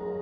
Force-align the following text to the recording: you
you 0.00 0.21